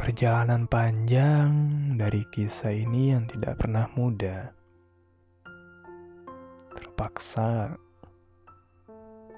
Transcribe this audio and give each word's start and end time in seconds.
Perjalanan 0.00 0.64
panjang 0.64 1.48
dari 2.00 2.24
kisah 2.32 2.72
ini 2.72 3.12
yang 3.12 3.28
tidak 3.28 3.60
pernah 3.60 3.86
mudah. 3.92 4.48
Terpaksa 6.72 7.76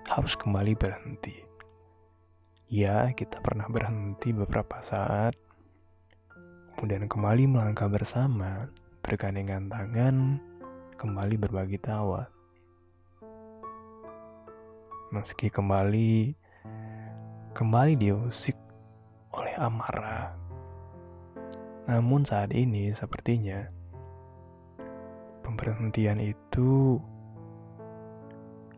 harus 0.06 0.34
kembali 0.38 0.78
berhenti. 0.78 1.34
Ya, 2.72 3.10
kita 3.12 3.42
pernah 3.44 3.68
berhenti 3.68 4.32
beberapa 4.32 4.80
saat, 4.80 5.36
kemudian 6.72 7.04
kembali 7.04 7.44
melangkah 7.50 7.90
bersama, 7.90 8.70
bergandengan 9.04 9.68
tangan, 9.68 10.40
kembali 10.96 11.36
berbagi 11.36 11.76
tawa. 11.82 12.30
Meski 15.12 15.52
kembali, 15.52 16.32
kembali 17.52 17.92
diusik 18.00 18.61
oleh 19.42 19.54
amarah 19.58 20.30
namun 21.90 22.22
saat 22.22 22.54
ini 22.54 22.94
sepertinya 22.94 23.66
pemberhentian 25.42 26.22
itu 26.22 27.02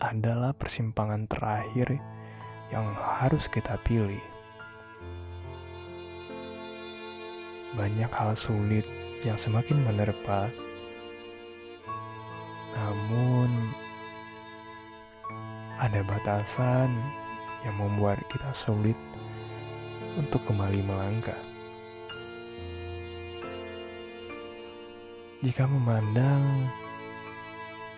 adalah 0.01 0.57
persimpangan 0.57 1.29
terakhir 1.29 2.01
yang 2.73 2.91
harus 2.97 3.47
kita 3.49 3.77
pilih. 3.85 4.21
Banyak 7.79 8.11
hal 8.11 8.35
sulit 8.39 8.87
yang 9.23 9.39
semakin 9.39 9.83
menerpa, 9.83 10.51
namun 12.75 13.73
ada 15.81 16.01
batasan 16.07 16.91
yang 17.67 17.77
membuat 17.81 18.21
kita 18.31 18.51
sulit 18.55 18.97
untuk 20.15 20.43
kembali 20.47 20.81
melangkah. 20.87 21.39
Jika 25.43 25.69
memandang, 25.69 26.71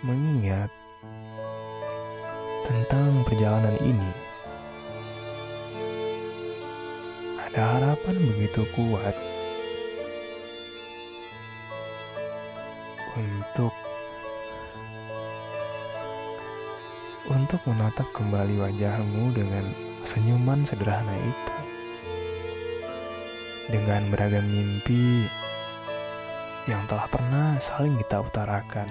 mengingat 0.03 0.73
tentang 2.67 3.23
perjalanan 3.23 3.77
ini, 3.85 4.13
ada 7.39 7.79
harapan 7.79 8.17
begitu 8.35 8.67
kuat 8.75 9.15
untuk 13.17 13.73
untuk 17.31 17.61
menatap 17.67 18.09
kembali 18.11 18.59
wajahmu 18.59 19.35
dengan 19.35 19.65
senyuman 20.03 20.67
sederhana 20.67 21.15
itu. 21.23 21.66
Dengan 23.67 24.07
beragam 24.15 24.47
mimpi 24.47 25.27
yang 26.71 26.83
telah 26.87 27.07
pernah 27.11 27.59
saling 27.59 27.99
kita 27.99 28.23
utarakan 28.23 28.87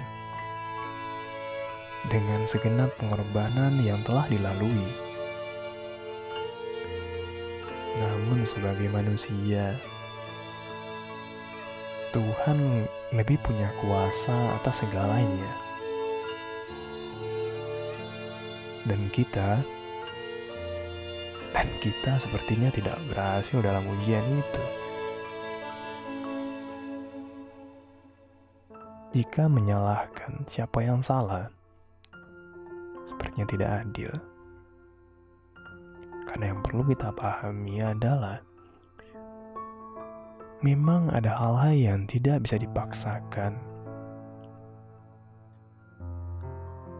dengan 2.12 2.44
segenap 2.44 2.92
pengorbanan 3.00 3.80
yang 3.80 3.98
telah 4.04 4.28
dilalui. 4.28 4.84
Namun 7.96 8.44
sebagai 8.44 8.92
manusia, 8.92 9.72
Tuhan 12.12 12.84
lebih 13.16 13.40
punya 13.40 13.72
kuasa 13.80 14.60
atas 14.60 14.84
segalanya. 14.84 15.52
Dan 18.84 19.08
kita 19.10 19.58
dan 21.56 21.72
kita 21.80 22.20
sepertinya 22.20 22.68
tidak 22.68 23.00
berhasil 23.08 23.64
dalam 23.64 23.80
ujian 23.96 24.20
itu. 24.36 24.64
Jika 29.16 29.48
menyalahkan 29.48 30.44
siapa 30.52 30.84
yang 30.84 31.00
salah, 31.00 31.48
sepertinya 33.08 33.48
tidak 33.48 33.70
adil. 33.88 34.12
Karena 36.28 36.52
yang 36.52 36.60
perlu 36.60 36.84
kita 36.92 37.08
pahami 37.16 37.80
adalah 37.80 38.36
memang 40.60 41.08
ada 41.08 41.32
hal-hal 41.40 41.72
yang 41.72 42.00
tidak 42.04 42.44
bisa 42.44 42.60
dipaksakan. 42.60 43.56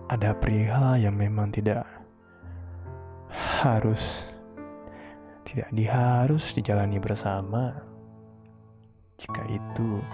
Ada 0.09 0.33
perihal 0.41 0.97
yang 0.97 1.21
memang 1.21 1.53
tidak 1.53 1.84
harus 3.61 4.00
tidak 5.56 5.72
diharus 5.72 6.53
dijalani 6.53 7.00
bersama. 7.00 7.72
Jika 9.17 9.41
itu 9.49 10.05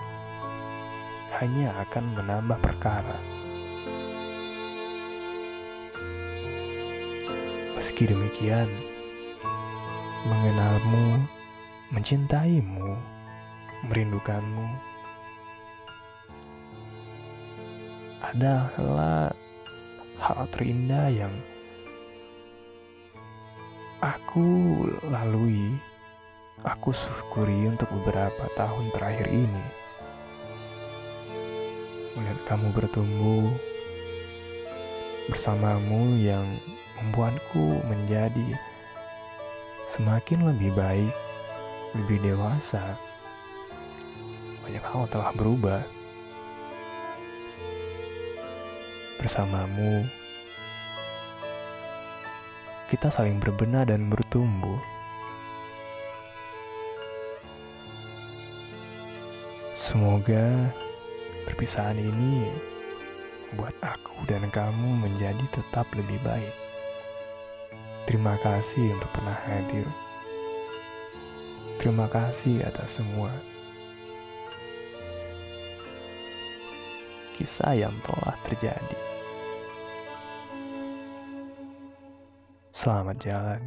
hanya 1.34 1.74
akan 1.82 2.04
menambah 2.14 2.62
perkara. 2.62 3.18
Meski 7.74 8.06
demikian, 8.06 8.70
mengenalmu, 10.30 11.26
mencintaimu, 11.90 12.94
merindukanmu 13.90 14.70
adalah 18.30 19.34
hal 20.22 20.46
terindah 20.54 21.10
yang 21.10 21.34
aku 24.02 24.82
lalui, 25.06 25.78
aku 26.66 26.90
syukuri 26.90 27.70
untuk 27.70 27.86
beberapa 28.02 28.50
tahun 28.58 28.90
terakhir 28.90 29.30
ini 29.30 29.64
melihat 32.12 32.38
kamu 32.44 32.68
bertumbuh 32.76 33.48
bersamamu 35.32 36.18
yang 36.20 36.44
membuatku 37.00 37.80
menjadi 37.88 38.58
semakin 39.88 40.50
lebih 40.52 40.74
baik, 40.76 41.14
lebih 41.96 42.18
dewasa. 42.20 42.98
Banyak 44.66 44.84
hal 44.84 45.04
telah 45.08 45.30
berubah. 45.32 45.80
Bersamamu, 49.22 50.04
kita 52.92 53.08
saling 53.08 53.40
berbenah 53.40 53.88
dan 53.88 54.12
bertumbuh. 54.12 54.76
Semoga 59.72 60.68
Perpisahan 61.42 61.98
ini 61.98 62.46
buat 63.58 63.74
aku 63.82 64.30
dan 64.30 64.46
kamu 64.54 65.02
menjadi 65.02 65.42
tetap 65.50 65.90
lebih 65.90 66.22
baik. 66.22 66.54
Terima 68.06 68.38
kasih 68.46 68.94
untuk 68.94 69.10
pernah 69.10 69.34
hadir. 69.50 69.86
Terima 71.82 72.06
kasih 72.06 72.62
atas 72.62 73.02
semua 73.02 73.34
kisah 77.34 77.74
yang 77.74 77.94
telah 78.06 78.38
terjadi. 78.46 79.01
Selamat 82.82 83.14
jalan. 83.22 83.62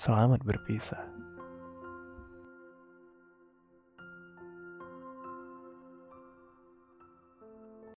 Selamat 0.00 0.40
berpisah. 0.48 1.04